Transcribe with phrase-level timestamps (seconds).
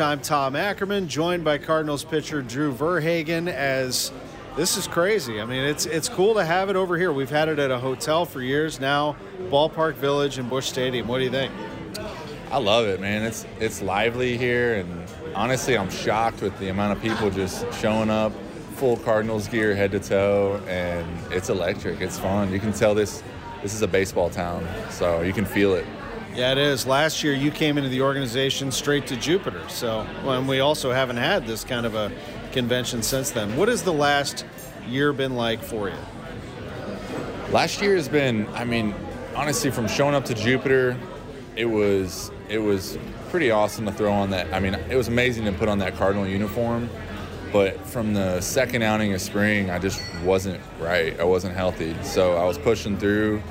[0.00, 3.46] I'm Tom Ackerman, joined by Cardinals pitcher Drew Verhagen.
[3.46, 4.10] As
[4.56, 5.38] this is crazy.
[5.38, 7.12] I mean, it's it's cool to have it over here.
[7.12, 9.16] We've had it at a hotel for years now,
[9.50, 11.08] Ballpark Village and Busch Stadium.
[11.08, 11.52] What do you think?
[12.50, 13.22] I love it, man.
[13.22, 18.08] It's it's lively here, and honestly, I'm shocked with the amount of people just showing
[18.08, 18.32] up,
[18.76, 22.00] full Cardinals gear, head to toe, and it's electric.
[22.00, 22.50] It's fun.
[22.50, 23.22] You can tell this
[23.62, 25.84] this is a baseball town, so you can feel it.
[26.34, 26.86] Yeah, it is.
[26.86, 29.62] Last year, you came into the organization straight to Jupiter.
[29.68, 32.10] So, and we also haven't had this kind of a
[32.52, 33.54] convention since then.
[33.54, 34.46] What has the last
[34.88, 35.96] year been like for you?
[37.50, 38.94] Last year has been, I mean,
[39.36, 40.96] honestly, from showing up to Jupiter,
[41.54, 44.52] it was it was pretty awesome to throw on that.
[44.54, 46.88] I mean, it was amazing to put on that Cardinal uniform.
[47.52, 51.18] But from the second outing of spring, I just wasn't right.
[51.20, 51.94] I wasn't healthy.
[52.02, 53.42] So I was pushing through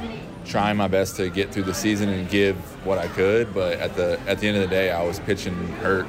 [0.46, 3.54] trying my best to get through the season and give what I could.
[3.54, 6.08] But at the at the end of the day, I was pitching hurt,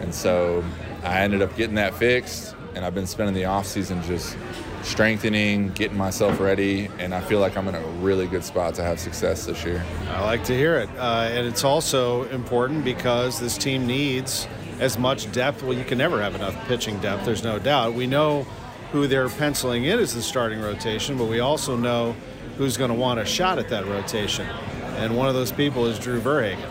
[0.00, 0.64] and so
[1.02, 2.54] I ended up getting that fixed.
[2.74, 4.36] And I've been spending the off season just
[4.82, 8.82] strengthening, getting myself ready, and I feel like I'm in a really good spot to
[8.82, 9.84] have success this year.
[10.10, 14.46] I like to hear it, uh, and it's also important because this team needs
[14.80, 15.62] as much depth.
[15.62, 17.24] Well, you can never have enough pitching depth.
[17.24, 17.94] There's no doubt.
[17.94, 18.46] We know
[18.92, 22.14] who they're penciling in as the starting rotation, but we also know
[22.58, 24.44] who's going to want a shot at that rotation.
[24.96, 26.68] And one of those people is Drew Verhagen.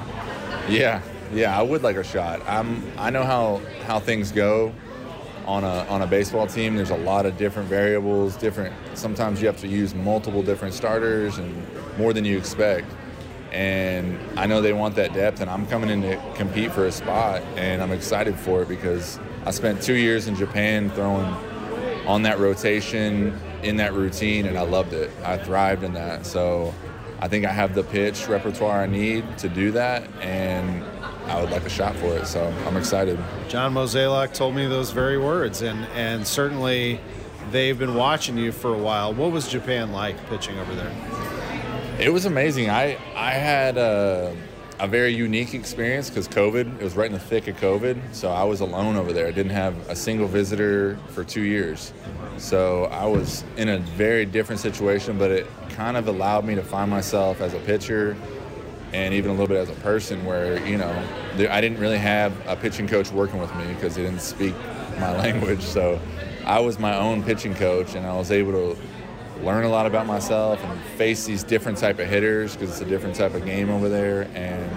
[0.70, 1.02] Yeah,
[1.34, 2.42] yeah, I would like a shot.
[2.46, 4.76] I'm, I know how, how things go
[5.46, 6.76] on a, on a baseball team.
[6.76, 8.76] There's a lot of different variables, different.
[8.96, 11.66] Sometimes you have to use multiple different starters and
[11.98, 12.92] more than you expect.
[13.54, 16.92] And I know they want that depth, and I'm coming in to compete for a
[16.92, 21.34] spot, and I'm excited for it because I spent two years in Japan throwing
[22.06, 25.12] on that rotation in that routine, and I loved it.
[25.24, 26.26] I thrived in that.
[26.26, 26.74] So
[27.20, 30.84] I think I have the pitch repertoire I need to do that, and
[31.26, 32.28] I would like a shot for it.
[32.28, 33.20] So I'm excited.
[33.50, 37.00] John Mozeliak told me those very words, and and certainly
[37.52, 39.14] they've been watching you for a while.
[39.14, 40.94] What was Japan like pitching over there?
[42.00, 42.70] It was amazing.
[42.70, 44.36] I I had a,
[44.80, 46.80] a very unique experience because COVID.
[46.80, 49.28] It was right in the thick of COVID, so I was alone over there.
[49.28, 51.94] I didn't have a single visitor for two years.
[52.38, 56.64] So I was in a very different situation, but it kind of allowed me to
[56.64, 58.16] find myself as a pitcher
[58.94, 61.08] and even a little bit as a person where, you know,
[61.50, 64.54] I didn't really have a pitching coach working with me because he didn't speak
[65.00, 65.62] my language.
[65.62, 66.00] So
[66.46, 68.82] I was my own pitching coach and I was able to
[69.44, 72.86] learn a lot about myself and face these different type of hitters because it's a
[72.86, 74.70] different type of game over there and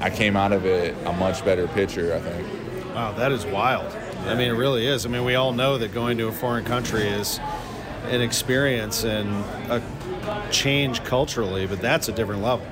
[0.00, 2.94] I came out of it a much better pitcher, I think.
[2.94, 3.94] Wow, that is wild.
[4.26, 5.04] I mean, it really is.
[5.06, 7.38] I mean, we all know that going to a foreign country is
[8.06, 9.28] an experience and
[9.70, 9.82] a
[10.50, 12.66] change culturally, but that's a different level.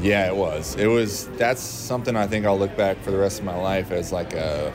[0.00, 0.74] Yeah, it was.
[0.76, 1.28] It was.
[1.36, 4.32] That's something I think I'll look back for the rest of my life as like
[4.32, 4.72] a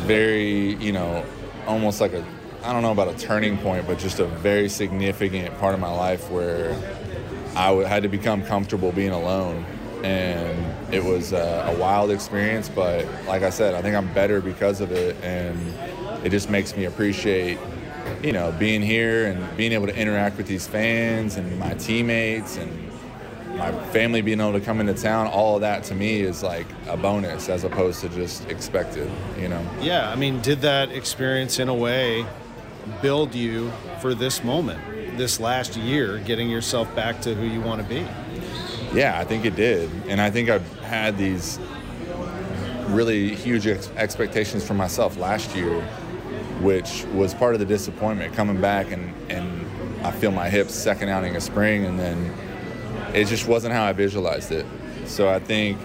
[0.00, 1.24] very, you know,
[1.66, 2.24] almost like a,
[2.62, 5.90] I don't know about a turning point, but just a very significant part of my
[5.90, 6.72] life where
[7.56, 9.64] I had to become comfortable being alone
[10.04, 12.68] and it was a, a, wild experience.
[12.68, 15.58] But like I said, I think I'm better because of it, and
[16.24, 17.58] it just makes me appreciate,
[18.22, 22.56] you know, being here and being able to interact with these fans and my teammates
[22.56, 22.90] and
[23.56, 25.26] my family being able to come into town.
[25.26, 29.48] All of that to me is like a bonus as opposed to just expected, you
[29.48, 29.62] know.
[29.80, 32.24] Yeah, I mean, did that experience in a way
[33.02, 33.70] build you
[34.00, 34.80] for this moment?
[35.16, 38.06] This last year, getting yourself back to who you want to be.
[38.92, 39.90] Yeah, I think it did.
[40.08, 41.58] And I think I've had these
[42.88, 45.80] really huge ex- expectations for myself last year,
[46.60, 49.66] which was part of the disappointment coming back and, and
[50.04, 52.34] I feel my hips second outing of spring and then
[53.14, 54.66] it just wasn't how I visualized it.
[55.06, 55.78] So I think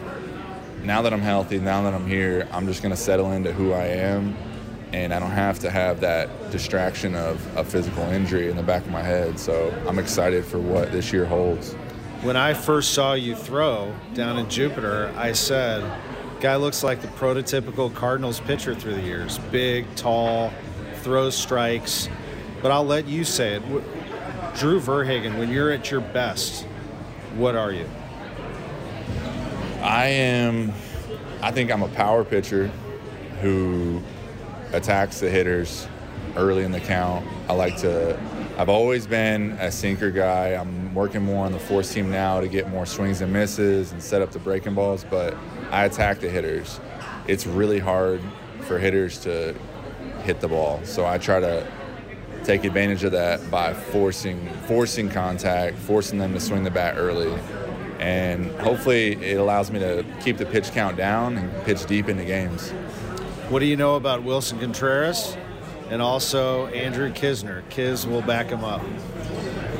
[0.84, 3.86] now that I'm healthy, now that I'm here, I'm just to settle into who I
[3.86, 4.36] am
[4.94, 8.84] and I don't have to have that distraction of a physical injury in the back
[8.84, 9.40] of my head.
[9.40, 11.76] So I'm excited for what this year holds
[12.26, 15.84] when I first saw you throw down in Jupiter, I said,
[16.42, 19.38] guy looks like the prototypical Cardinals pitcher through the years.
[19.52, 20.52] Big, tall,
[21.02, 22.10] throws strikes.
[22.64, 23.64] But I'll let you say it.
[24.56, 26.64] Drew Verhagen, when you're at your best,
[27.36, 27.88] what are you?
[29.84, 30.74] I am,
[31.44, 32.72] I think I'm a power pitcher.
[33.42, 34.02] who
[34.75, 35.88] attacks the hitters
[36.36, 37.25] early in the count.
[37.48, 38.19] I like to.
[38.57, 40.50] I've always been a sinker guy.
[40.50, 44.22] I'm working more on the four-seam now to get more swings and misses and set
[44.22, 45.36] up the breaking balls, but
[45.72, 46.80] I attack the hitters.
[47.27, 48.22] It's really hard
[48.62, 49.56] for hitters to
[50.24, 50.80] hit the ball.
[50.83, 51.68] So I try to
[52.44, 57.33] take advantage of that by forcing forcing contact, forcing them to swing the bat early.
[58.00, 62.24] And hopefully it allows me to keep the pitch count down and pitch deep into
[62.24, 62.72] games.
[63.50, 65.38] What do you know about Willson Contreras
[65.90, 67.68] and also Andrew Knizner.
[67.70, 68.82] Kiz will back him up.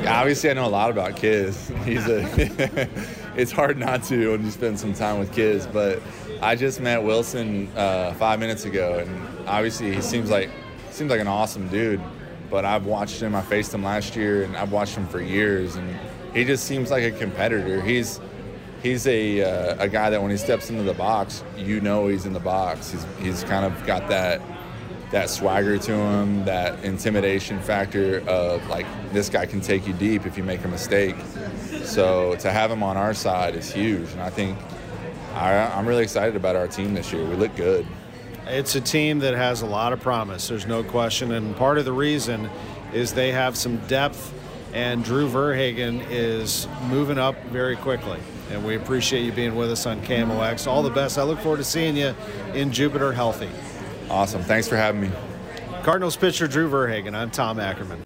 [0.06, 1.68] Obviously, I know a lot about Kiz.
[1.84, 2.88] He's a.
[3.36, 6.00] it's hard not to when you spend some time with Kiz, but
[6.40, 10.50] I just met Willson uh, five minutes ago, and obviously he seems like
[10.90, 12.00] seems like an awesome dude.
[12.48, 13.34] But I've watched him.
[13.34, 15.98] I faced him last year, and I've watched him for years, and
[16.32, 17.82] he just seems like a competitor.
[17.82, 18.20] He's
[18.86, 22.26] he's a uh, a guy that when he steps into the box, you know he's
[22.26, 22.92] in the box.
[22.92, 24.40] He's he's kind of got that
[25.10, 30.26] that swagger to him, that intimidation factor of like this guy can take you deep
[30.26, 31.16] if you make a mistake.
[31.84, 34.58] So to have him on our side is huge, and I think
[35.34, 37.24] I, I'm really excited about our team this year.
[37.24, 37.86] We look good.
[38.46, 40.48] It's a team that has a lot of promise.
[40.48, 42.48] There's no question, and part of the reason
[42.92, 44.32] is they have some depth,
[44.72, 48.18] and Drew Verhagen is moving up very quickly.
[48.50, 50.66] And we appreciate you being with us on KMOX.
[50.66, 51.18] All the best.
[51.18, 52.14] I look forward to seeing you
[52.54, 53.50] in Jupiter healthy.
[54.08, 54.42] Awesome.
[54.42, 55.10] Thanks for having me.
[55.82, 57.14] Cardinals pitcher Drew Verhagen.
[57.14, 58.05] I'm Tom Ackerman.